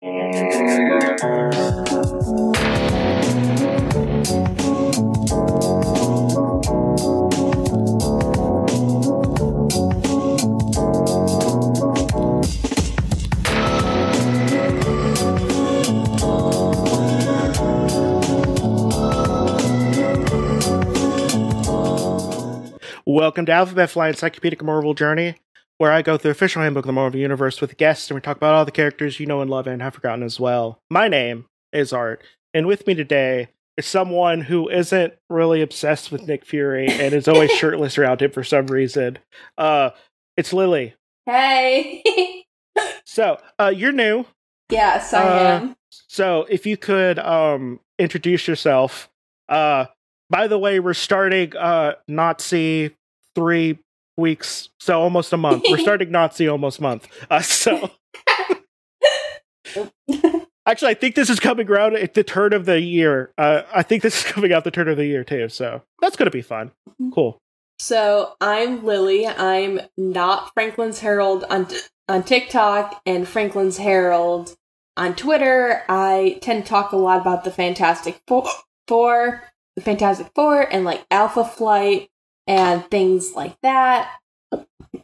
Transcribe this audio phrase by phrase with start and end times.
[0.00, 0.12] Welcome
[23.46, 25.34] to Alphabet Flight Encyclopedic Marvel Journey,
[25.78, 28.20] where I go through the official handbook of the Marvel Universe with guests and we
[28.20, 30.80] talk about all the characters you know and love and have forgotten as well.
[30.90, 32.22] My name is Art,
[32.54, 37.28] and with me today is someone who isn't really obsessed with Nick Fury and is
[37.28, 39.18] always shirtless around him for some reason.
[39.56, 39.90] Uh,
[40.36, 40.94] it's Lily.
[41.26, 42.02] Hey.
[43.04, 44.24] So, uh, you're new.
[44.70, 45.76] yes, I Uh, am.
[45.90, 49.08] So, if you could um introduce yourself.
[49.48, 49.86] Uh,
[50.30, 52.94] by the way, we're starting uh Nazi
[53.34, 53.78] three
[54.18, 55.64] weeks, so almost a month.
[55.68, 57.08] We're starting Nazi almost month.
[57.30, 57.90] Uh, so
[60.66, 63.32] actually, I think this is coming around at the turn of the year.
[63.38, 65.48] Uh, I think this is coming out the turn of the year too.
[65.48, 66.72] So that's gonna be fun.
[67.14, 67.38] Cool.
[67.78, 69.26] So I'm Lily.
[69.26, 71.68] I'm not Franklin's Herald on
[72.08, 74.56] on TikTok and Franklin's Herald
[74.96, 75.84] on Twitter.
[75.88, 78.48] I tend to talk a lot about the Fantastic Four,
[78.88, 79.44] Four
[79.76, 82.08] the Fantastic Four, and like Alpha Flight
[82.48, 84.10] and things like that.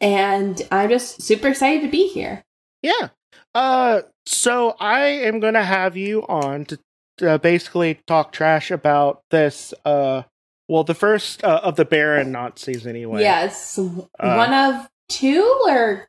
[0.00, 2.42] And I'm just super excited to be here.
[2.82, 3.10] Yeah.
[3.54, 6.78] Uh, so I am gonna have you on to
[7.22, 9.72] uh, basically talk trash about this.
[9.84, 10.22] Uh,
[10.68, 13.20] well, the first uh, of the Baron Nazis, anyway.
[13.20, 13.78] Yes,
[14.18, 16.08] one of two or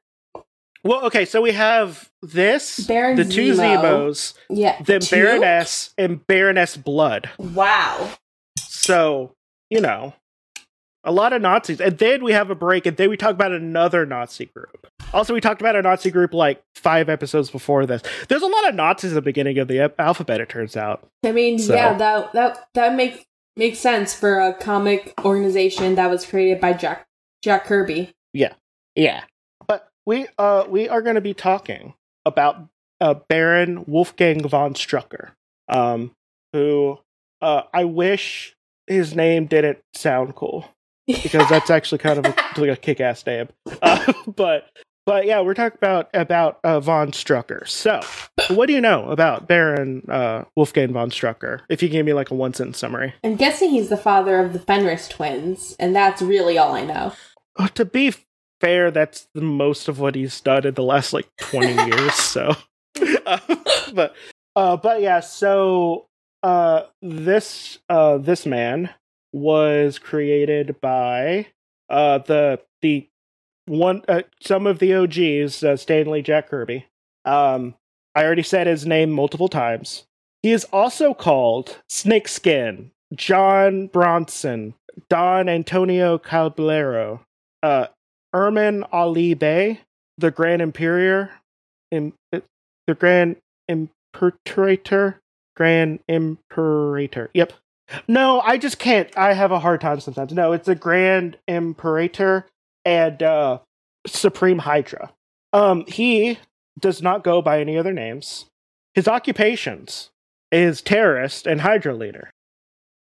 [0.84, 3.82] Well, okay, so we have this, Baron the two Zemo.
[3.82, 5.16] Zemos, yeah, then two?
[5.16, 7.30] Baroness and Baroness Blood.
[7.38, 8.10] Wow.
[8.58, 9.34] So
[9.70, 10.14] you know,
[11.06, 13.52] a lot of Nazis, and then we have a break, and then we talk about
[13.52, 14.88] another Nazi group.
[15.14, 18.02] Also, we talked about a Nazi group like five episodes before this.
[18.28, 20.42] There's a lot of Nazis at the beginning of the alphabet.
[20.42, 21.08] It turns out.
[21.24, 23.24] I mean, So- yeah, that that that makes
[23.56, 27.06] makes sense for a comic organization that was created by Jack
[27.42, 28.12] Jack Kirby.
[28.34, 28.54] Yeah,
[28.96, 29.24] yeah.
[29.68, 31.94] But we uh we are going to be talking
[32.26, 32.68] about
[33.00, 35.30] uh Baron Wolfgang von Strucker.
[35.70, 36.12] Um
[36.52, 37.00] who
[37.42, 38.56] uh I wish
[38.88, 40.66] his name didn't sound cool
[41.08, 43.50] because that's actually kind of a, like a kick-ass name.
[43.82, 44.70] Uh, but
[45.06, 47.68] but yeah, we're talking about about uh, von Strucker.
[47.68, 48.02] So,
[48.54, 51.62] what do you know about Baron uh, Wolfgang von Strucker?
[51.70, 53.14] If you gave me like a one sentence summary.
[53.24, 57.14] I'm guessing he's the father of the Fenris twins, and that's really all I know.
[57.58, 58.14] Uh, to be
[58.60, 62.14] fair, that's the most of what he's done in the last like 20 years.
[62.16, 62.56] So,
[63.26, 63.40] uh,
[63.94, 64.16] but,
[64.56, 66.08] uh, but yeah, so,
[66.44, 68.90] uh, this, uh, this man
[69.36, 71.48] was created by,
[71.90, 73.08] uh, the, the
[73.66, 76.86] one, uh, some of the OGs, uh, Stan Lee Jack Kirby.
[77.26, 77.76] Um,
[78.16, 80.06] I already said his name multiple times.
[80.42, 84.74] He is also called Snakeskin, John Bronson,
[85.10, 87.26] Don Antonio Caballero,
[87.62, 87.88] uh,
[88.34, 89.82] Ermin Ali Bey,
[90.18, 91.32] the Grand Imperior,
[91.92, 92.40] im, uh,
[92.88, 93.36] the Grand
[93.68, 95.20] Imperator,
[95.56, 97.30] Grand Imperator.
[97.34, 97.54] Yep.
[98.08, 99.16] No, I just can't.
[99.18, 100.34] I have a hard time sometimes.
[100.34, 102.48] No, it's the Grand Imperator
[102.84, 103.60] and uh,
[104.08, 105.12] Supreme Hydra.
[105.54, 106.40] Um, he
[106.80, 108.46] does not go by any other names.
[108.94, 110.10] His occupations
[110.52, 112.30] is terrorist and Hydra leader.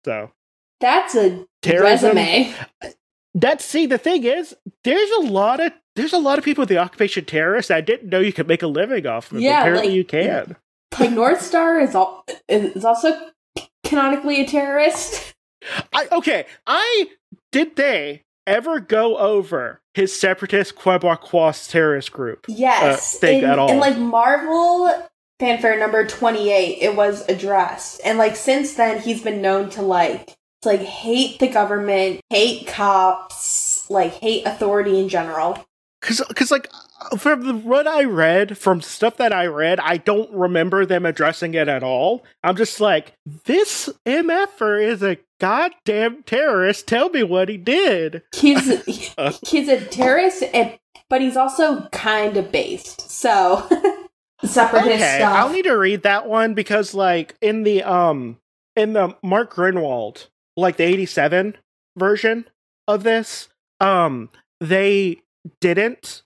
[0.05, 0.31] So
[0.79, 2.15] That's a terrorism.
[2.15, 2.53] resume.
[3.33, 6.69] That's see the thing is there's a lot of there's a lot of people with
[6.69, 7.71] the occupation terrorist.
[7.71, 9.41] I didn't know you could make a living off of it.
[9.43, 10.55] Yeah, apparently like- you can.
[10.99, 13.17] Like Northstar is all is also
[13.83, 15.33] canonically a terrorist.
[15.93, 16.45] I okay.
[16.65, 17.07] I
[17.51, 22.45] did they ever go over his separatist Quebecois terrorist group?
[22.47, 23.71] Yes, Uh, think in, at all.
[23.71, 24.91] in like Marvel
[25.39, 29.81] fanfare number twenty eight, it was addressed, and like since then, he's been known to
[29.81, 30.33] like
[30.63, 35.63] to, like hate the government, hate cops, like hate authority in general.
[36.01, 36.67] Cause, cause like
[37.17, 41.53] from the, what I read, from stuff that I read, I don't remember them addressing
[41.53, 42.23] it at all.
[42.43, 43.13] I'm just like,
[43.45, 46.87] this MFer is a goddamn terrorist.
[46.87, 48.23] Tell me what he did.
[48.35, 48.83] He's
[49.47, 50.77] he's a terrorist, and,
[51.09, 53.09] but he's also kind of based.
[53.09, 53.67] So
[54.43, 55.33] separatist Okay, stuff.
[55.35, 58.37] I'll need to read that one because, like, in the um,
[58.75, 61.57] in the Mark Gruenwald, like the '87
[61.97, 62.47] version
[62.87, 63.49] of this,
[63.79, 64.29] um,
[64.59, 65.21] they
[65.59, 66.23] didn't.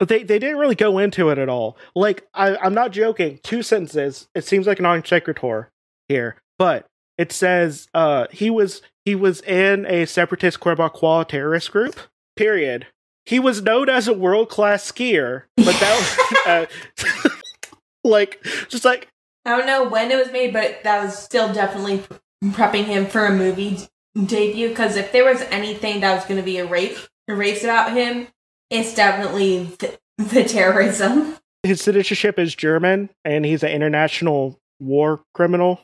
[0.00, 1.76] They they didn't really go into it at all.
[1.94, 3.38] Like, I, I'm not joking.
[3.42, 4.28] Two sentences.
[4.34, 5.70] It seems like an non sequitur
[6.08, 6.86] here, but
[7.16, 11.96] it says uh he was he was in a separatist Quebecois terrorist group.
[12.36, 12.86] Period.
[13.26, 16.20] He was known as a world class skier, but that was.
[16.46, 16.66] Uh,
[18.04, 19.08] like just like
[19.46, 22.02] I don't know when it was made, but that was still definitely
[22.44, 23.76] prepping him for a movie
[24.14, 24.68] d- debut.
[24.68, 26.96] Because if there was anything that was going to be a rape
[27.28, 28.28] a erased about him,
[28.70, 31.36] it's definitely th- the terrorism.
[31.62, 35.80] his citizenship is German and he's an international war criminal.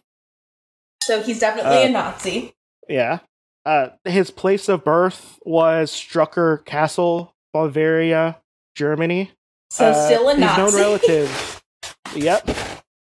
[1.03, 2.53] So he's definitely Uh, a Nazi.
[2.89, 3.21] Yeah.
[3.65, 8.39] Uh, his place of birth was Strucker Castle, Bavaria,
[8.75, 9.33] Germany.
[9.71, 10.61] So Uh, still a his Nazi.
[10.61, 11.63] known relative.
[12.15, 12.47] yep.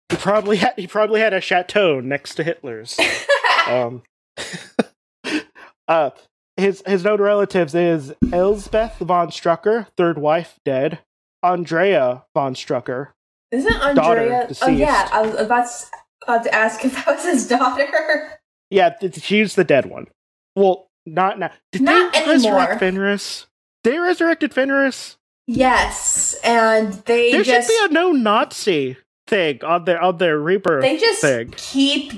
[0.08, 2.98] He probably had he probably had a chateau next to Hitler's.
[3.66, 4.02] um,
[5.88, 6.10] uh,
[6.62, 11.00] his his known relatives is Elsbeth von Strucker, third wife, dead.
[11.44, 13.08] Andrea von Strucker,
[13.50, 14.48] Isn't daughter Andrea?
[14.62, 15.86] Oh yeah, I was about to,
[16.22, 17.88] about to ask if that was his daughter.
[18.70, 20.06] yeah, she's the dead one.
[20.54, 21.50] Well, not now.
[21.72, 22.34] Did Not they anymore.
[22.34, 23.46] resurrect Fenris?
[23.82, 25.16] They resurrected Fenris.
[25.48, 30.38] Yes, and they There just should be a no Nazi thing on their on their
[30.38, 31.52] rebirth they just thing.
[31.56, 32.12] keep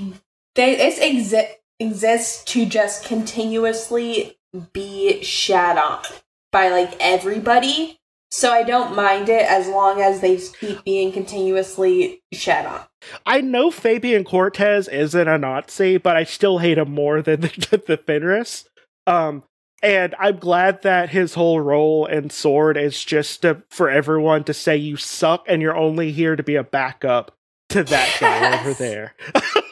[0.53, 1.49] they it exi-
[1.79, 6.03] exists to just continuously be shat on
[6.51, 7.99] by like everybody.
[8.31, 12.81] So I don't mind it as long as they keep being continuously shat on.
[13.25, 17.81] I know Fabian Cortez isn't a Nazi, but I still hate him more than the,
[17.87, 18.67] the Fenris.
[19.07, 19.43] Um,
[19.81, 24.53] and I'm glad that his whole role in Sword is just to, for everyone to
[24.53, 27.31] say you suck and you're only here to be a backup
[27.69, 28.61] to that guy Yes.
[28.61, 29.13] over there.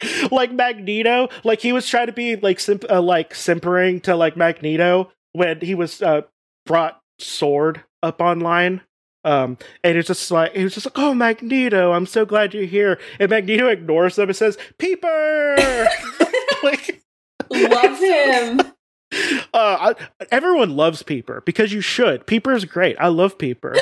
[0.30, 4.36] like Magneto, like he was trying to be like simp- uh, like simpering to like
[4.36, 6.22] Magneto when he was uh
[6.64, 8.82] brought Sword up online.
[9.24, 12.64] Um, and it's just like he was just like, "Oh, Magneto, I'm so glad you're
[12.64, 15.56] here." And Magneto ignores them and says, "Peeper."
[16.62, 17.02] like,
[17.50, 18.60] Love him.
[19.54, 19.94] uh, I,
[20.30, 22.26] everyone loves Peeper because you should.
[22.26, 22.96] Peeper is great.
[22.98, 23.76] I love Peeper.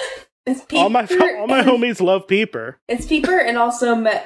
[0.47, 0.83] It's Peeper.
[0.83, 1.07] all my
[1.39, 2.79] all my homies love Peeper.
[2.89, 4.21] It's Peeper and also Ma-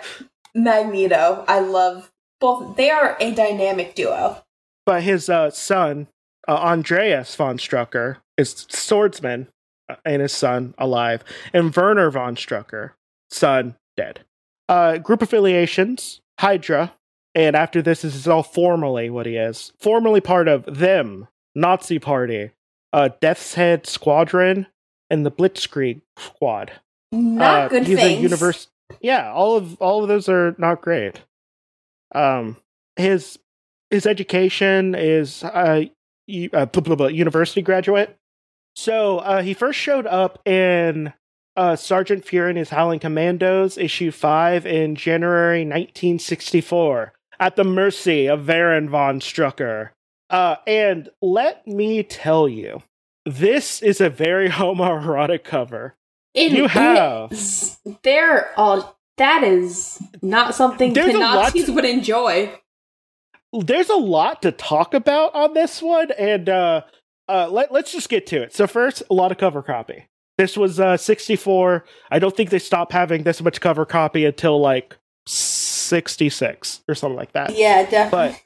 [0.55, 1.45] Magneto.
[1.49, 2.11] I love
[2.41, 2.77] both.
[2.77, 4.43] They are a dynamic duo.
[4.87, 6.09] But his uh, son,
[6.47, 9.49] uh, Andreas von Strucker, is swordsman,
[9.89, 12.93] uh, and his son alive, and Werner von Strucker,
[13.31, 14.21] son dead.
[14.69, 16.93] Uh, group affiliations: Hydra,
[17.35, 19.73] and after this, this is all formally what he is.
[19.79, 22.50] Formally part of them, Nazi Party,
[22.93, 24.67] uh, Death's Head Squadron,
[25.11, 26.73] and the Blitzkrieg Squad.
[27.12, 28.19] Not Uh, good he's things.
[28.19, 28.69] a universe.
[29.00, 31.20] Yeah, all of all of those are not great.
[32.14, 32.56] Um,
[32.96, 33.38] his
[33.90, 35.85] his education is uh,
[36.52, 38.17] uh blah, blah, blah, university graduate.
[38.76, 41.12] So uh, he first showed up in
[41.56, 48.26] uh, Sergeant Fury and his Howling Commandos issue five in January 1964 at the mercy
[48.26, 49.90] of Baron von Strucker.
[50.31, 52.82] Uh, and let me tell you,
[53.25, 55.96] this is a very homoerotic cover.
[56.35, 57.33] It You have.
[58.03, 58.97] They're all.
[59.17, 62.53] That is not something There's the Nazis to- would enjoy.
[63.53, 66.83] there's a lot to talk about on this one and uh
[67.29, 70.55] uh let, let's just get to it so first a lot of cover copy this
[70.57, 74.97] was uh 64 i don't think they stopped having this much cover copy until like
[75.27, 78.39] 66 or something like that Yeah, definitely.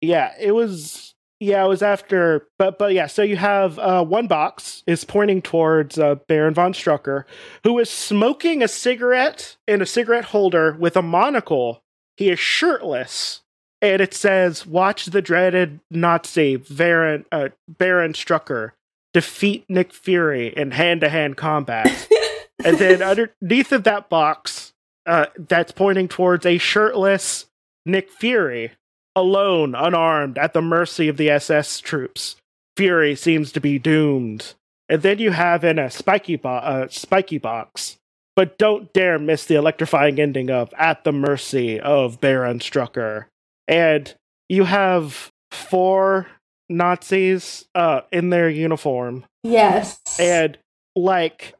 [0.00, 1.09] yeah it was
[1.40, 5.42] yeah it was after but but yeah so you have uh one box is pointing
[5.42, 7.24] towards uh baron von strucker
[7.64, 11.82] who is smoking a cigarette in a cigarette holder with a monocle.
[12.16, 13.40] He is shirtless
[13.80, 18.72] and it says watch the dreaded nazi baron uh, baron strucker.
[19.12, 22.08] Defeat nick fury in hand-to-hand combat.
[22.64, 24.72] And then underneath of that box
[25.06, 27.46] uh, that's pointing towards a shirtless
[27.86, 28.72] Nick Fury,
[29.16, 32.36] alone, unarmed, at the mercy of the SS troops.
[32.76, 34.54] Fury seems to be doomed.
[34.88, 37.96] And then you have in a spiky, bo- uh, spiky box,
[38.34, 43.26] but don't dare miss the electrifying ending of At the Mercy of Baron Strucker.
[43.68, 44.12] And
[44.48, 46.26] you have four
[46.68, 50.00] Nazis uh, in their uniform yes.
[50.18, 50.56] and
[50.94, 51.54] like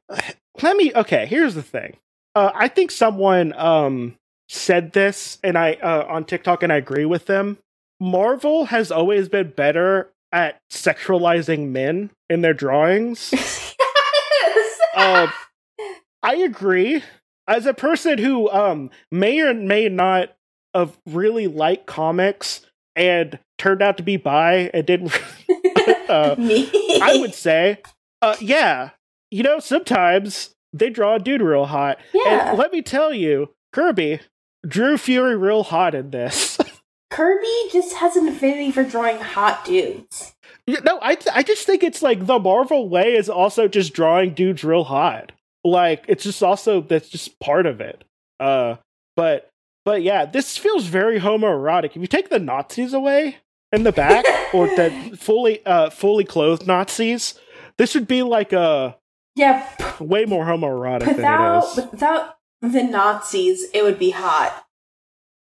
[0.62, 1.96] let me okay here's the thing
[2.34, 4.16] uh, i think someone um
[4.50, 7.58] said this and i uh, on tiktok and i agree with them
[8.00, 14.78] marvel has always been better at sexualizing men in their drawings yes.
[14.96, 15.32] um
[16.22, 17.02] i agree
[17.46, 20.34] as a person who um may or may not
[20.74, 22.66] have really liked comics
[22.96, 25.20] and turned out to be bi and didn't
[26.08, 26.68] uh, Me.
[27.00, 27.78] I would say,
[28.22, 28.90] uh, yeah,
[29.30, 31.98] you know, sometimes they draw a dude real hot.
[32.12, 32.50] Yeah.
[32.50, 34.20] And let me tell you, Kirby
[34.66, 36.58] drew Fury real hot in this.
[37.10, 40.34] Kirby just has an affinity for drawing hot dudes.
[40.66, 44.34] You- no, I, I just think it's like the Marvel way is also just drawing
[44.34, 45.32] dudes real hot.
[45.64, 48.04] like it's just also that's just part of it.
[48.38, 48.76] Uh,
[49.16, 49.48] but
[49.84, 51.90] but yeah, this feels very homoerotic.
[51.90, 53.38] If you take the Nazis away
[53.72, 54.24] in the back,
[54.54, 57.34] or the fully uh fully clothed Nazis,
[57.76, 58.96] this would be like a
[59.34, 59.66] Yeah,
[59.98, 61.76] way more homoerotic than it without is.
[61.90, 64.66] without the Nazis, it would be hot.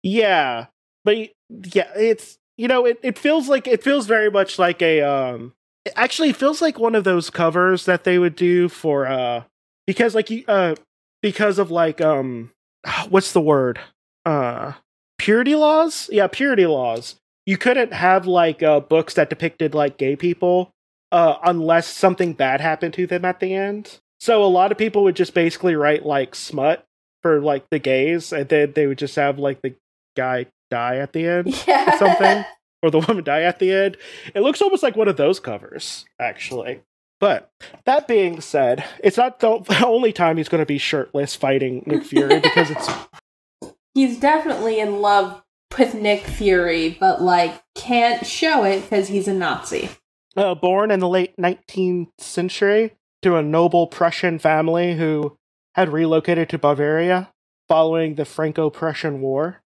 [0.03, 0.67] Yeah,
[1.05, 1.17] but
[1.49, 5.55] yeah, it's you know it, it feels like it feels very much like a um.
[5.85, 9.45] It actually feels like one of those covers that they would do for uh
[9.87, 10.75] because like you uh
[11.23, 12.51] because of like um
[13.09, 13.79] what's the word
[14.25, 14.73] uh
[15.19, 20.17] purity laws yeah purity laws you couldn't have like uh books that depicted like gay
[20.17, 20.71] people
[21.13, 25.05] uh unless something bad happened to them at the end so a lot of people
[25.05, 26.85] would just basically write like smut
[27.27, 29.75] for like the gays and then they would just have like the
[30.17, 31.95] guy die at the end Yeah.
[31.95, 32.45] or something
[32.85, 33.97] or the woman die at the end
[34.33, 36.83] it looks almost like one of those covers actually
[37.19, 37.51] but
[37.85, 42.05] that being said it's not the only time he's going to be shirtless fighting nick
[42.05, 42.89] fury because it's
[43.95, 45.43] He's definitely in love
[45.79, 49.89] with Nick Fury, but like can't show it because he's a Nazi.
[50.37, 52.93] uh, born in the late 19th century
[53.23, 55.39] to a noble Prussian family who
[55.77, 57.31] had relocated to Bavaria
[57.69, 59.63] following the Franco-Prussian War.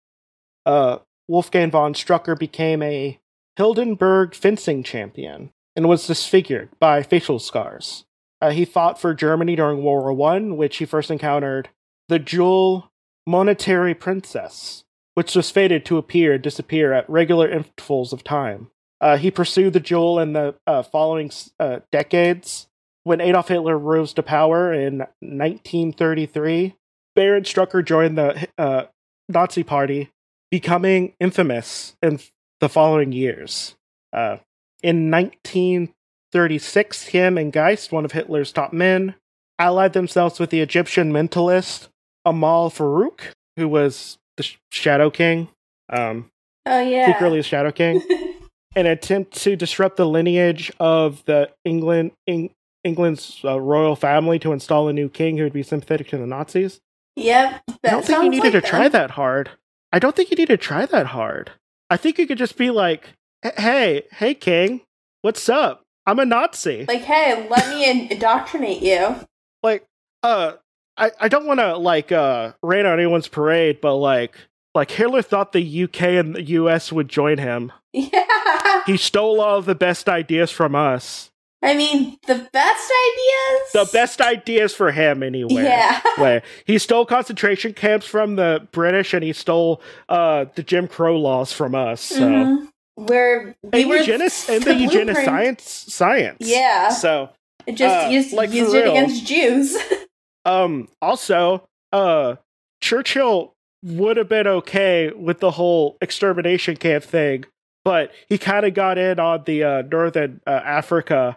[0.66, 0.98] Uh,
[1.28, 3.18] Wolfgang von Strucker became a
[3.56, 8.04] Heidelberg fencing champion and was disfigured by facial scars.
[8.40, 11.68] Uh, he fought for Germany during World War One, which he first encountered
[12.08, 12.90] the Jewel
[13.26, 14.82] Momentary Princess,
[15.14, 18.70] which was fated to appear and disappear at regular intervals of time.
[19.00, 22.66] Uh, he pursued the jewel in the uh, following uh, decades.
[23.04, 26.74] When Adolf Hitler rose to power in 1933,
[27.16, 28.84] Baron Strucker joined the uh,
[29.28, 30.10] Nazi Party,
[30.50, 32.20] becoming infamous in
[32.60, 33.74] the following years.
[34.12, 34.36] Uh,
[34.82, 39.14] in 1936, him and Geist, one of Hitler's top men,
[39.58, 41.88] allied themselves with the Egyptian mentalist
[42.26, 43.20] Amahl Farouk,
[43.56, 45.48] who was the Sh- Shadow King.
[45.88, 46.30] Um,
[46.66, 47.06] Oh yeah.
[47.06, 48.02] secretly the Shadow King,
[48.76, 52.50] an attempt to disrupt the lineage of the England Eng-
[52.84, 56.26] England's uh, royal family to install a new king who would be sympathetic to the
[56.26, 56.80] Nazis.
[57.16, 57.62] yep.
[57.84, 59.50] I don't think you needed like to try that hard.
[59.92, 61.52] I don't think you need to try that hard.
[61.90, 63.10] I think you could just be like,
[63.42, 64.82] "Hey, hey, King,
[65.22, 65.82] what's up?
[66.06, 69.16] I'm a Nazi." Like, hey, let me indoctrinate you.
[69.62, 69.84] like
[70.22, 70.52] uh
[70.96, 74.34] I, I don't want to like uh rain on anyone's parade but like
[74.74, 78.82] like hitler thought the uk and the us would join him Yeah.
[78.86, 81.29] he stole all of the best ideas from us
[81.62, 83.72] I mean, the best ideas.
[83.74, 86.00] the best ideas for him anyway Yeah.
[86.18, 91.18] way he stole concentration camps from the british and he stole uh the jim crow
[91.18, 92.68] laws from us so Mhm.
[92.96, 96.88] Where we and, were eugenics and the, eugenics science science Yeah.
[96.90, 97.30] so
[97.66, 98.92] It just uh, used, like, used it real.
[98.92, 99.76] against Jews.
[100.46, 100.88] Um.
[101.02, 102.36] Also, uh,
[102.80, 103.52] Churchill
[103.84, 107.44] would have been okay with the whole extermination camp thing,
[107.84, 111.36] but he kind of got in on the uh, Northern uh, Africa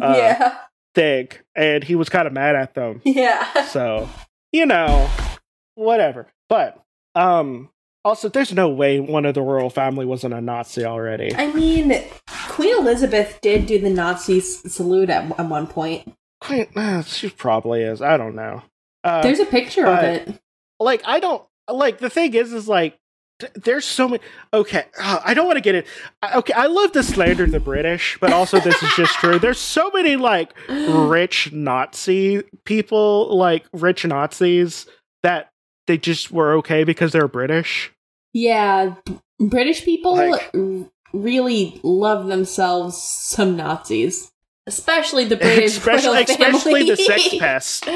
[0.00, 0.58] Uh, yeah.
[0.94, 3.00] thing, and he was kind of mad at them.
[3.04, 3.64] Yeah.
[3.66, 4.08] So,
[4.52, 5.08] you know,
[5.74, 6.28] whatever.
[6.48, 6.80] But
[7.14, 7.70] um,
[8.04, 11.34] also, there's no way one of the royal family wasn't a Nazi already.
[11.34, 11.92] I mean,
[12.48, 16.12] Queen Elizabeth did do the Nazi salute at, at one point.
[16.40, 18.02] Queen, uh, she probably is.
[18.02, 18.62] I don't know.
[19.02, 20.40] Uh, There's a picture but- of it.
[20.80, 22.98] like I don't like the thing is is like
[23.54, 24.22] there's so many
[24.52, 25.86] okay uh, I don't want to get it
[26.34, 29.38] okay I love to slander the British but also this is just true.
[29.38, 34.86] There's so many like rich Nazi people like rich Nazis
[35.22, 35.50] that
[35.86, 37.92] they just were okay because they're British.
[38.32, 38.94] Yeah,
[39.38, 40.50] British people Like-
[41.12, 44.32] really love themselves some Nazis,
[44.66, 47.88] especially the British especially especially the sex pest.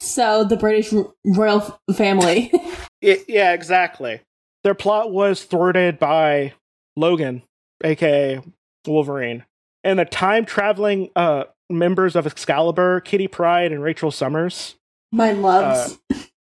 [0.00, 2.50] So the British r- royal f- family.
[3.00, 4.20] It- yeah exactly
[4.64, 6.54] their plot was thwarted by
[6.96, 7.42] Logan
[7.84, 8.40] aka
[8.86, 9.44] Wolverine
[9.84, 14.74] and the time traveling uh members of Excalibur Kitty Pryde and Rachel Summers
[15.12, 15.98] My loves.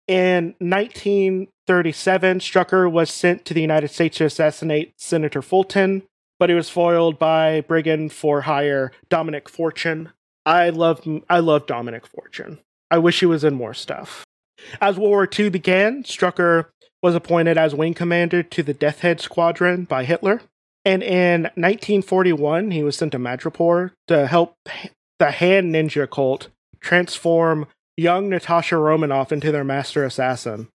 [0.07, 6.03] In 1937, Strucker was sent to the United States to assassinate Senator Fulton,
[6.41, 10.11] but he was foiled by brigand for hire Dominic Fortune.
[10.45, 12.59] I love I love Dominic Fortune.
[12.91, 14.25] I wish he was in more stuff.
[14.81, 16.67] As World War II began, Strucker
[17.03, 20.43] was appointed as wing commander to the Death Head Squadron by Hitler.
[20.85, 24.57] And in 1941, he was sent to Madripoor to help
[25.19, 26.49] the Hand Ninja cult
[26.81, 27.67] transform
[27.97, 30.69] young Natasha Romanoff into their master assassin,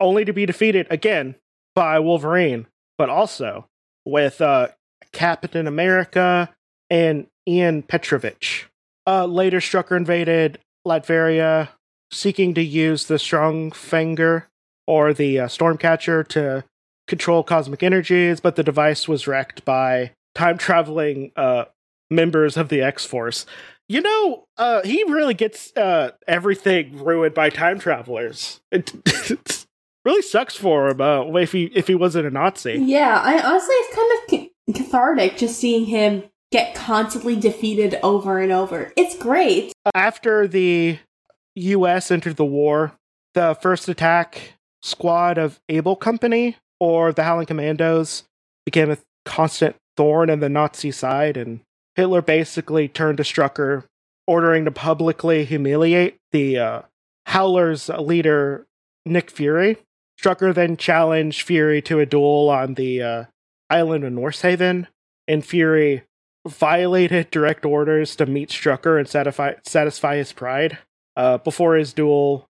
[0.00, 1.34] only to be defeated again
[1.74, 2.66] by Wolverine,
[2.96, 3.66] but also
[4.04, 4.68] with uh,
[5.12, 6.54] Captain America
[6.88, 8.66] and Ivan Petrovich.
[9.06, 11.70] Uh, later, Strucker invaded Latveria
[12.12, 14.44] seeking to use the Strongfinger
[14.88, 16.64] or the uh, Stormcatcher to
[17.06, 21.66] control cosmic energies, but the device was wrecked by time traveling uh,
[22.10, 23.44] members of the X Force.
[23.86, 28.60] You know, uh, he really gets uh, everything ruined by time travelers.
[28.72, 29.66] It, it
[30.06, 32.78] really sucks for him uh, if he if he wasn't a Nazi.
[32.78, 38.52] Yeah, I honestly, it's kind of cathartic just seeing him get constantly defeated over and
[38.52, 38.90] over.
[38.96, 39.72] It's great.
[39.94, 40.98] After the
[41.56, 42.10] U.S.
[42.10, 42.92] entered the war,
[43.34, 48.24] the first attack squad of Able Company or the Howling Commandos
[48.64, 51.60] became a constant thorn in the Nazi side, and
[51.96, 53.84] Hitler basically turned to Strucker,
[54.26, 56.82] ordering to publicly humiliate the uh,
[57.26, 58.66] Howlers' leader,
[59.04, 59.78] Nick Fury.
[60.20, 63.24] Strucker then challenged Fury to a duel on the uh,
[63.70, 64.86] island of Norsehaven,
[65.26, 66.04] and Fury
[66.46, 70.78] violated direct orders to meet Strucker and satisfy, satisfy his pride.
[71.16, 72.48] Uh, before his duel,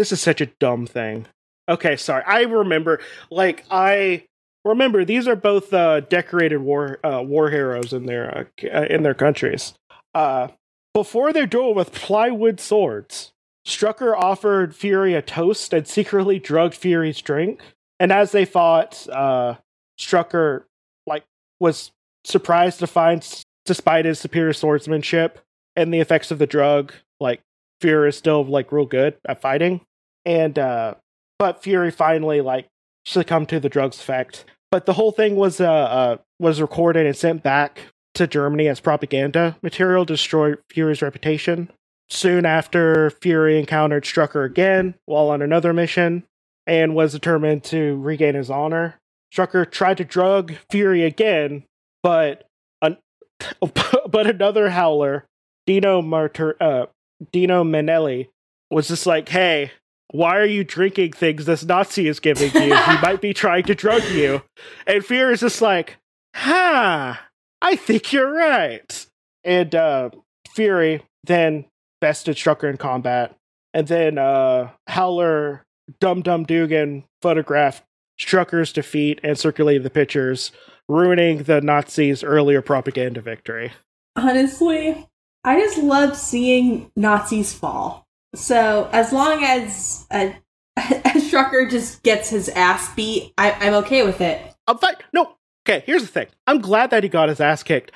[0.00, 1.26] this is such a dumb thing.
[1.68, 2.24] Okay, sorry.
[2.26, 4.24] I remember, like, I
[4.64, 9.12] remember these are both uh, decorated war uh, war heroes in their uh, in their
[9.12, 9.74] countries.
[10.14, 10.48] Uh,
[10.94, 13.32] before their duel with plywood swords,
[13.66, 17.60] Strucker offered Fury a toast and secretly drugged Fury's drink.
[17.98, 19.56] And as they fought, uh,
[19.98, 20.64] Strucker
[21.06, 21.24] like
[21.60, 21.92] was
[22.24, 23.22] surprised to find,
[23.66, 25.40] despite his superior swordsmanship
[25.76, 27.42] and the effects of the drug, like
[27.82, 29.82] Fury is still like real good at fighting.
[30.24, 30.94] And uh,
[31.38, 32.66] but Fury finally like
[33.04, 34.44] succumbed to the drug's effect.
[34.70, 37.80] But the whole thing was uh, uh was recorded and sent back
[38.14, 41.70] to Germany as propaganda material to destroy Fury's reputation.
[42.08, 46.24] Soon after, Fury encountered Strucker again while on another mission
[46.66, 48.98] and was determined to regain his honor.
[49.32, 51.64] Strucker tried to drug Fury again,
[52.02, 52.46] but
[52.82, 52.98] an-
[53.60, 55.24] but another howler,
[55.66, 56.86] Dino Martir- uh,
[57.32, 58.28] Dino Manelli,
[58.70, 59.70] was just like, "Hey,
[60.10, 62.74] why are you drinking things this Nazi is giving you?
[62.74, 64.42] he might be trying to drug you."
[64.86, 65.96] And Fury is just like,
[66.34, 67.28] "Ha,
[67.62, 69.06] I think you're right."
[69.44, 70.10] And uh,
[70.54, 71.66] Fury then
[72.00, 73.36] bested Strucker in combat,
[73.74, 75.64] and then uh, Howler
[75.98, 77.82] Dum Dum Dugan photographed
[78.18, 80.52] Strucker's defeat and circulated the pictures,
[80.88, 83.72] ruining the Nazis' earlier propaganda victory.
[84.16, 85.08] Honestly,
[85.44, 88.06] I just love seeing Nazis fall.
[88.34, 90.30] So as long as uh,
[90.76, 94.40] as Strucker just gets his ass beat, I, I'm okay with it.
[94.66, 94.96] I'm fine.
[95.12, 95.36] No.
[95.68, 96.26] Okay, here's the thing.
[96.46, 97.92] I'm glad that he got his ass kicked.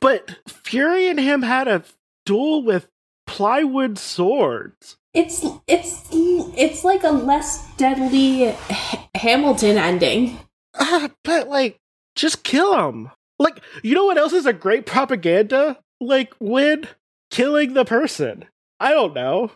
[0.00, 1.82] But Fury and him had a
[2.24, 2.88] duel with
[3.26, 4.96] plywood swords.
[5.14, 10.38] It's it's it's like a less deadly H- Hamilton ending.
[10.74, 11.76] Uh, but like,
[12.14, 13.10] just kill him.
[13.38, 15.78] Like, you know what else is a great propaganda?
[16.00, 16.88] Like, when
[17.30, 18.44] killing the person.
[18.80, 19.50] I don't know.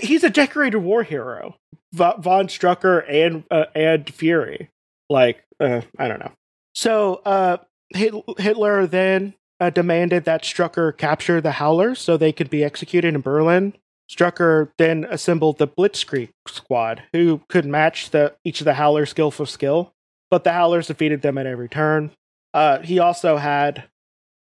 [0.00, 1.56] He's a decorated war hero.
[1.92, 4.70] Va- Von Strucker and uh, and Fury.
[5.08, 6.32] Like, uh, I don't know.
[6.74, 7.56] So, uh,
[7.92, 13.20] Hitler then uh, demanded that Strucker capture the Howlers so they could be executed in
[13.20, 13.74] Berlin.
[14.10, 19.30] Strucker then assembled the Blitzkrieg squad, who could match the each of the Howlers skill
[19.30, 19.92] for skill,
[20.30, 22.10] but the Howlers defeated them at every turn.
[22.52, 23.84] Uh, he also had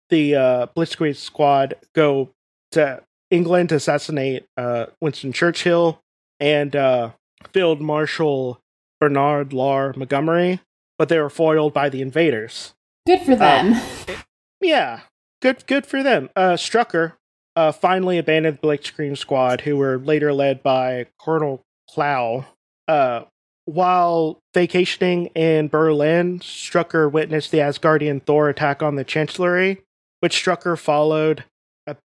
[0.10, 2.30] the uh, Blitzkrieg squad go
[2.72, 6.02] to England to assassinate uh, Winston Churchill
[6.40, 7.12] and uh,
[7.52, 8.62] Field Marshal
[9.00, 10.62] Bernard Law Montgomery,
[10.98, 12.74] but they were foiled by the invaders.
[13.06, 13.76] Good for them.
[14.62, 15.02] Yeah,
[15.42, 16.30] good good for them.
[16.36, 17.14] Uh, Strucker
[17.56, 22.46] uh, finally abandoned the Blitzkrieg squad, who were later led by Colonel Clow.
[22.88, 23.24] Uh,
[23.66, 29.82] while vacationing in Berlin, Strucker witnessed the Asgardian Thor attack on the Chancellery,
[30.22, 31.44] which Strucker followed uh,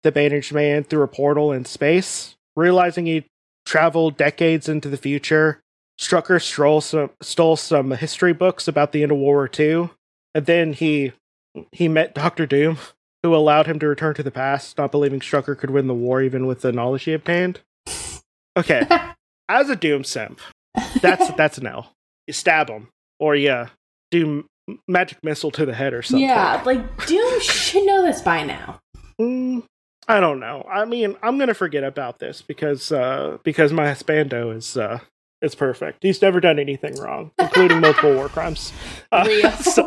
[0.02, 2.36] the Bandaged Man through a portal in space.
[2.54, 3.26] Realizing he
[3.66, 5.60] traveled decades into the future,
[6.00, 9.90] Strucker stole some, stole some history books about the end of World War II,
[10.34, 11.12] and then he
[11.72, 12.78] he met Doctor Doom,
[13.22, 16.22] who allowed him to return to the past, not believing Strucker could win the war
[16.22, 17.60] even with the knowledge he obtained.
[18.56, 18.86] Okay,
[19.48, 20.40] as a Doom simp,
[21.00, 21.92] that's that's an L.
[22.26, 23.66] You stab him, or you
[24.10, 24.46] do
[24.88, 26.22] magic missile to the head or something.
[26.22, 28.80] yeah, like Doom should know this by now.
[29.20, 29.62] Mm,
[30.08, 30.66] I don't know.
[30.70, 35.00] I mean, I'm gonna forget about this because uh, because my Hispando is uh,
[35.42, 36.02] is perfect.
[36.02, 38.72] He's never done anything wrong, including multiple war crimes.
[39.12, 39.86] Uh, so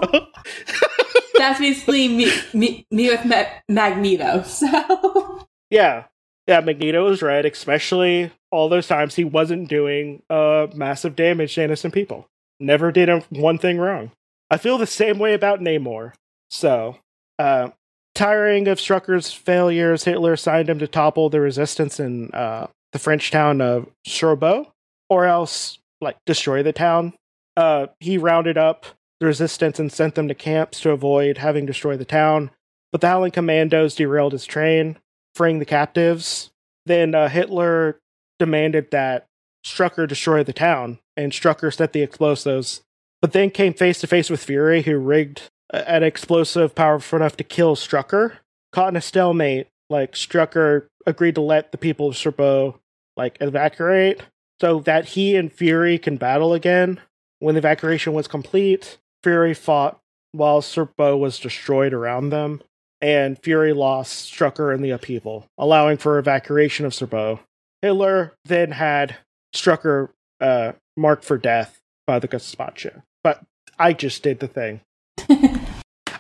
[1.38, 4.44] That's basically me, me, me with Ma- Magneto.
[4.46, 6.06] So yeah,
[6.48, 6.60] yeah.
[6.62, 11.94] Magneto was right, especially all those times he wasn't doing uh, massive damage to innocent
[11.94, 12.28] people.
[12.60, 14.12] Never did a, one thing wrong.
[14.50, 16.13] I feel the same way about Namor.
[16.50, 16.98] So,
[17.38, 17.70] uh,
[18.19, 23.32] tiring of Strucker's failures, Hitler assigned him to topple the resistance in uh, the French
[23.32, 24.67] town of Cherbourg,
[25.10, 27.13] or else like destroy the town.
[27.55, 28.86] Uh, he rounded up
[29.21, 32.51] the resistance and sent them to camps to avoid having destroyed the town.
[32.91, 34.97] But the Howling Commandos derailed his train,
[35.34, 36.51] freeing the captives.
[36.86, 37.99] Then uh, Hitler
[38.38, 39.27] demanded that
[39.65, 42.82] Strucker destroy the town, and Strucker set the explosives.
[43.21, 47.43] But then came face to face with Fury, who rigged an explosive powerful enough to
[47.43, 48.38] kill Strucker.
[48.71, 52.75] Caught in a stalemate, like Strucker agreed to let the people of Cherbourg
[53.17, 54.21] like evacuate
[54.62, 56.99] so that he and Fury can battle again.
[57.39, 59.99] When the evacuation was complete, Fury fought
[60.32, 62.62] while Cherbourg was destroyed around them,
[63.01, 67.39] and Fury lost Strucker in the upheaval, allowing for evacuation of Cherbourg.
[67.82, 69.17] Hitler then had
[69.55, 70.10] Strucker
[70.41, 73.01] uh, marked for death by the Gestapo.
[73.23, 73.41] But
[73.77, 74.82] I just did the thing.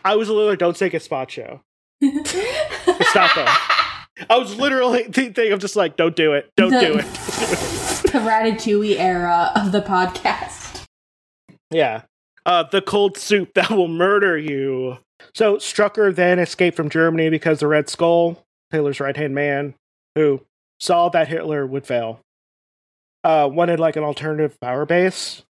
[0.03, 1.61] I was literally, don't say Gestapo.
[2.01, 3.45] Gestapo.
[4.29, 6.49] I was literally thinking, I'm just like, don't do it.
[6.57, 7.05] Don't The- do it.
[8.09, 10.85] the Ratatouille era of the podcast.
[11.71, 12.03] Yeah.
[12.45, 14.97] Uh, the cold soup that will murder you.
[15.35, 19.75] So Strucker then escaped from Germany because the Red Skull, Hitler's right hand man,
[20.15, 20.41] who
[20.79, 22.21] saw that Hitler would fail,
[23.23, 25.43] uh, wanted like an alternative power base.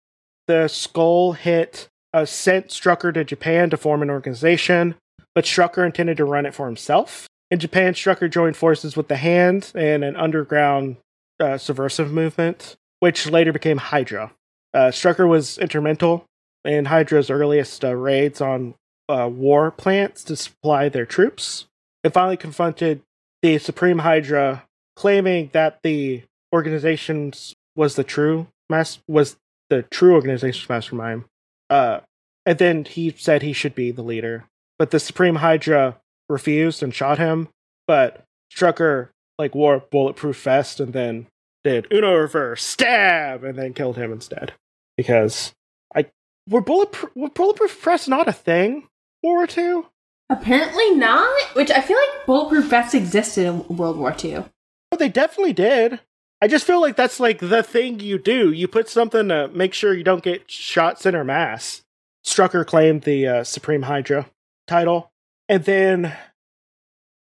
[0.47, 4.95] The Skull hit uh, sent Strucker to Japan to form an organization,
[5.35, 7.27] but Strucker intended to run it for himself.
[7.51, 10.97] In Japan, Strucker joined forces with the Hand and an underground
[11.39, 14.31] uh, subversive movement, which later became Hydra.
[14.73, 16.25] Uh, Strucker was instrumental
[16.65, 18.75] in Hydra's earliest uh, raids on
[19.07, 21.65] uh, war plants to supply their troops,
[22.03, 23.01] and finally confronted
[23.41, 27.33] the Supreme Hydra, claiming that the organization
[27.75, 29.37] was the true mas- was
[29.69, 31.23] the true organization's mastermind.
[31.69, 31.99] Uh,
[32.45, 34.45] and then he said he should be the leader,
[34.77, 37.49] but the Supreme Hydra refused and shot him.
[37.87, 41.27] But Strucker like wore a bulletproof vest and then
[41.63, 44.53] did Uno reverse stab and then killed him instead
[44.97, 45.53] because
[45.95, 46.05] I
[46.47, 48.87] were bulletproof were bulletproof vests not a thing
[49.23, 49.85] World War Two.
[50.29, 54.45] Apparently not, which I feel like bulletproof vests existed in World War Two.
[54.91, 55.99] Oh, they definitely did.
[56.41, 58.51] I just feel like that's like the thing you do.
[58.51, 61.81] You put something to make sure you don't get shot center mass.
[62.25, 64.29] Strucker claimed the uh, Supreme Hydra
[64.67, 65.11] title,
[65.47, 66.15] and then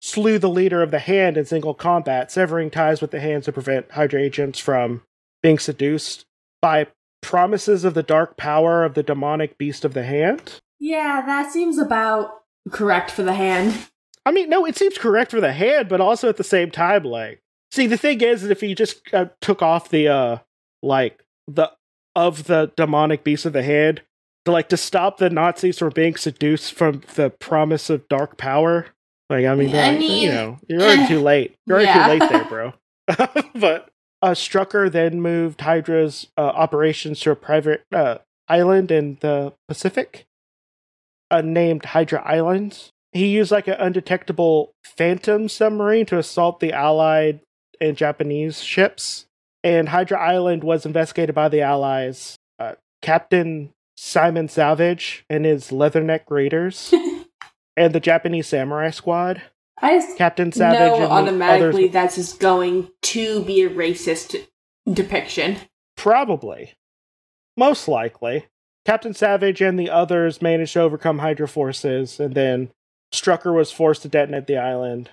[0.00, 3.52] slew the leader of the Hand in single combat, severing ties with the Hand to
[3.52, 5.02] prevent Hydra agents from
[5.42, 6.24] being seduced
[6.60, 6.86] by
[7.20, 10.60] promises of the dark power of the demonic beast of the Hand.
[10.78, 12.30] Yeah, that seems about
[12.70, 13.88] correct for the hand.
[14.26, 17.04] I mean, no, it seems correct for the hand, but also at the same time,
[17.04, 17.42] like,
[17.74, 20.38] see, the thing is, if you just uh, took off the, uh,
[20.82, 21.70] like, the
[22.16, 24.02] of the demonic beast of the hand,
[24.44, 28.86] to like to stop the Nazis from being seduced from the promise of dark power.
[29.30, 31.56] Like, I mean, I like, mean, you know, you're already too late.
[31.66, 32.06] You're already yeah.
[32.06, 32.74] too late there, bro.
[33.54, 33.88] but
[34.22, 40.26] uh, Strucker then moved Hydra's uh, operations to a private uh, island in the Pacific,
[41.30, 42.92] uh, named Hydra Islands.
[43.12, 47.40] He used like an undetectable Phantom submarine to assault the Allied
[47.84, 49.26] and Japanese ships.
[49.62, 52.38] And Hydra Island was investigated by the Allies.
[52.58, 56.92] Uh, Captain Simon Savage and his Leatherneck Raiders,
[57.76, 59.42] and the Japanese Samurai Squad.
[59.80, 64.36] I Captain Savage and automatically others that's just going to be a racist
[64.90, 65.56] depiction.
[65.96, 66.74] Probably.
[67.56, 68.46] Most likely.
[68.84, 72.70] Captain Savage and the others managed to overcome Hydra forces, and then
[73.12, 75.10] Strucker was forced to detonate the island.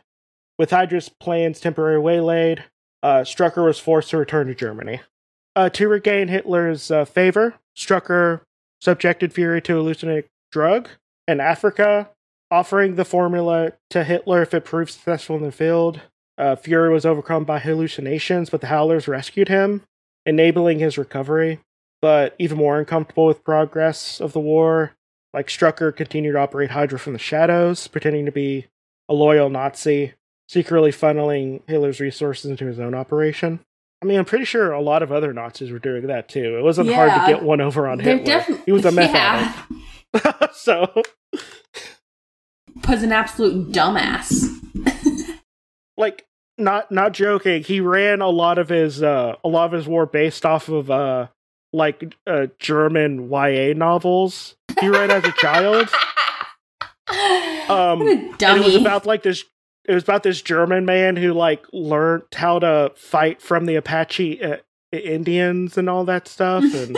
[0.62, 2.66] With Hydra's plans temporarily waylaid,
[3.02, 5.02] uh, Strucker was forced to return to Germany.
[5.56, 8.42] Uh, to regain Hitler's uh, favor, Strucker
[8.80, 10.90] subjected Fury to a hallucinogenic drug
[11.28, 12.12] in Africa,
[12.52, 16.02] offering the formula to Hitler if it proved successful in the field.
[16.38, 19.82] Uh, Fury was overcome by hallucinations, but the Howlers rescued him,
[20.28, 21.58] enabling his recovery.
[22.04, 24.92] But even more uncomfortable with progress of the war,
[25.34, 28.68] like Strucker continued to operate Hydra from the shadows, pretending to be
[29.10, 30.14] a loyal Nazi,
[30.52, 33.62] secretly funneling Hitler's resources into his own operation.
[34.04, 36.58] I mean, I'm pretty sure a lot of other Nazis were doing that too.
[36.58, 38.42] It wasn't hard to get one over on Hitler.
[38.66, 39.54] he was a meth yeah,
[40.14, 40.56] addict.
[40.56, 40.92] so,
[42.90, 44.44] was an absolute dumbass.
[45.98, 46.26] like,
[46.58, 47.64] not not joking.
[47.64, 50.92] He ran a lot of his uh, a lot of his war based off of
[50.92, 51.28] uh,
[51.72, 55.88] like uh, German YA novels he read as a child.
[57.70, 59.46] Um, what a and it was about like this
[59.86, 64.42] it was about this german man who like learned how to fight from the apache
[64.44, 64.58] uh,
[64.92, 66.98] indians and all that stuff and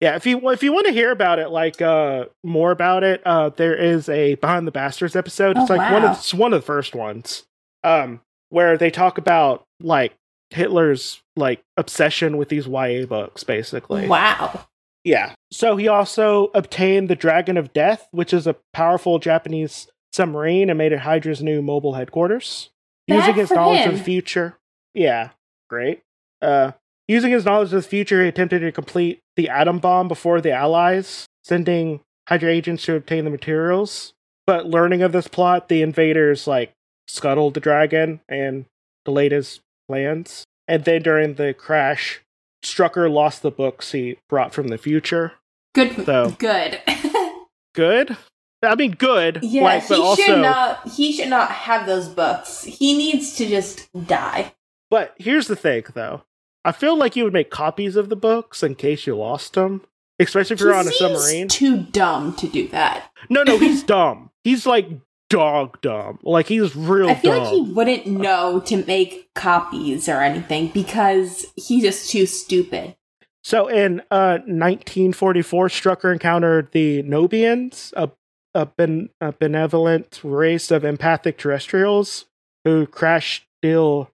[0.00, 3.22] yeah if you if you want to hear about it like uh more about it
[3.26, 6.52] uh there is a behind the bastards episode it's Oh, like one of it's one
[6.52, 7.44] of the first ones
[7.82, 10.14] um where they talk about like
[10.50, 14.06] Hitler's like obsession with these YA books, basically.
[14.06, 14.66] Wow.
[15.02, 15.34] Yeah.
[15.50, 20.78] So he also obtained the Dragon of Death, which is a powerful Japanese submarine, and
[20.78, 22.70] made it Hydra's new mobile headquarters.
[23.08, 23.92] Bad using his knowledge him.
[23.92, 24.58] of the future.
[24.94, 25.30] Yeah,
[25.68, 26.00] great.
[26.40, 26.72] Uh,
[27.08, 30.52] using his knowledge of the future, he attempted to complete the atom bomb before the
[30.52, 34.14] Allies, sending Hydra agents to obtain the materials.
[34.46, 36.72] But learning of this plot, the invaders like
[37.08, 38.66] scuttled the dragon and
[39.04, 40.44] delayed his plans.
[40.68, 42.20] And then during the crash,
[42.64, 45.32] Strucker lost the books he brought from the future.
[45.74, 46.06] Good.
[46.06, 46.80] So- Good.
[47.74, 48.16] Good.
[48.64, 49.40] I mean, good.
[49.42, 50.88] yeah, like, but he also, should not.
[50.88, 52.64] He should not have those books.
[52.64, 54.54] He needs to just die.
[54.90, 56.22] But here's the thing, though.
[56.64, 59.82] I feel like you would make copies of the books in case you lost them,
[60.18, 61.48] especially if you're on a submarine.
[61.48, 63.10] Too dumb to do that.
[63.28, 64.30] No, no, he's dumb.
[64.44, 64.88] He's like
[65.28, 66.18] dog dumb.
[66.22, 67.42] Like he's real I feel dumb.
[67.42, 72.96] like he wouldn't know to make copies or anything because he's just too stupid.
[73.42, 78.10] So in uh, 1944, Strucker encountered the Nobians, a,
[78.54, 82.26] a, ben, a benevolent race of empathic terrestrials
[82.64, 84.10] who crash deal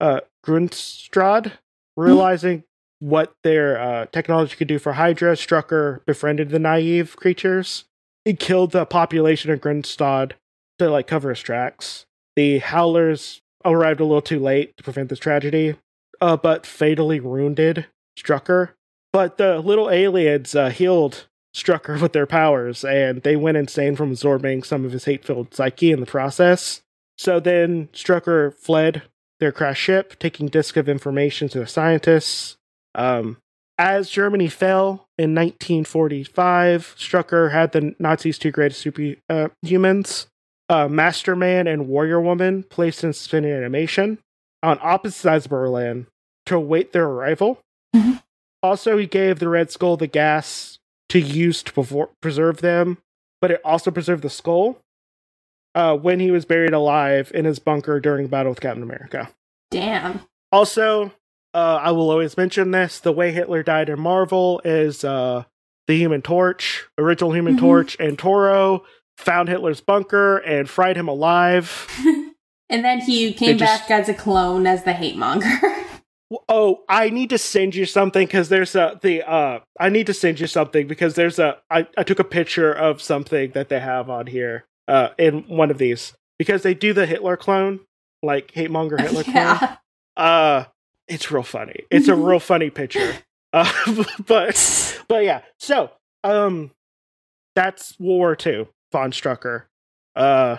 [0.00, 1.52] uh, Grunstrad.
[1.96, 2.64] Realizing
[3.00, 7.84] what their uh, technology could do for Hydra, Strucker befriended the naive creatures.
[8.24, 10.32] He killed the population of Grunstad
[10.78, 12.06] to like cover his tracks.
[12.36, 15.76] The Howlers arrived a little too late to prevent this tragedy,
[16.20, 17.86] uh, but fatally wounded
[18.18, 18.70] Strucker.
[19.12, 24.10] But the little aliens uh, healed Strucker with their powers, and they went insane from
[24.10, 26.82] absorbing some of his hate filled psyche in the process.
[27.18, 29.02] So then Strucker fled
[29.40, 32.56] their crash ship, taking disk of information to the scientists.
[32.94, 33.38] Um,
[33.78, 40.26] as Germany fell in 1945, Strucker had the Nazis' two greatest superhumans,
[40.68, 44.18] uh, Master Man and Warrior Woman, placed in suspended animation
[44.62, 46.06] on opposite sides of Berlin
[46.46, 47.60] to await their arrival.
[47.96, 48.22] Mhm.
[48.62, 50.78] Also, he gave the Red Skull the gas
[51.10, 52.98] to use to prevo- preserve them,
[53.40, 54.78] but it also preserved the skull
[55.74, 59.30] uh, when he was buried alive in his bunker during the battle with Captain America.
[59.70, 60.20] Damn.
[60.50, 61.12] Also,
[61.54, 65.44] uh, I will always mention this: the way Hitler died in Marvel is uh,
[65.86, 67.60] the Human Torch, original Human Mhm.
[67.60, 68.84] Torch, and Toro
[69.16, 71.86] found Hitler's bunker and fried him alive.
[72.70, 75.46] and then he came They just- back as a clone as the hate monger.
[76.48, 80.14] Oh, I need to send you something because there's a the uh I need to
[80.14, 83.80] send you something because there's a I, I took a picture of something that they
[83.80, 87.80] have on here uh in one of these because they do the Hitler clone
[88.22, 89.34] like hate monger Hitler clone.
[89.34, 89.76] yeah.
[90.16, 90.64] Uh
[91.08, 91.80] it's real funny.
[91.90, 93.14] It's a real funny picture.
[93.52, 93.68] Uh
[94.28, 95.40] but but yeah.
[95.58, 95.90] So,
[96.22, 96.70] um
[97.56, 99.64] that's World War II, Von Strucker.
[100.14, 100.58] Uh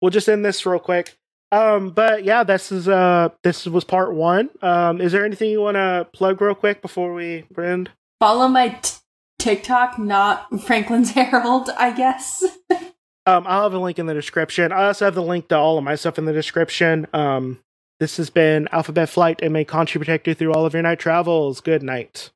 [0.00, 1.18] we'll just end this real quick.
[1.52, 4.50] Um, but yeah, this is uh this was part one.
[4.62, 7.90] Um, is there anything you want to plug real quick before we end?
[8.20, 8.96] Follow my t-
[9.38, 12.44] TikTok, not Franklin's Herald, I guess.
[13.28, 14.70] Um, I'll have a link in the description.
[14.72, 17.06] I also have the link to all of my stuff in the description.
[17.12, 17.58] Um,
[17.98, 21.00] this has been Alphabet Flight and may contribute protect you through all of your night
[21.00, 21.60] travels.
[21.60, 22.30] Good night.